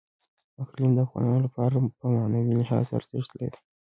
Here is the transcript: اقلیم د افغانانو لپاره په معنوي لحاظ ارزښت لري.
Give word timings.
اقلیم 0.63 0.91
د 0.95 0.99
افغانانو 1.05 1.45
لپاره 1.45 1.75
په 1.99 2.05
معنوي 2.15 2.53
لحاظ 2.61 2.87
ارزښت 2.99 3.31
لري. 3.39 3.59